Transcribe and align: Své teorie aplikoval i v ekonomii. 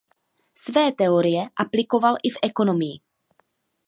Své 0.55 0.91
teorie 0.91 1.49
aplikoval 1.59 2.15
i 2.23 2.29
v 2.29 2.33
ekonomii. 2.43 2.99